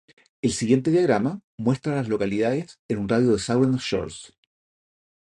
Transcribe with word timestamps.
El 0.41 0.51
siguiente 0.51 0.89
diagrama 0.89 1.41
muestra 1.57 1.93
a 1.93 1.95
las 1.97 2.07
localidades 2.09 2.79
en 2.87 2.97
un 2.97 3.07
radio 3.07 3.27
de 3.27 3.33
de 3.33 3.39
Southern 3.39 3.75
Shores. 3.77 4.33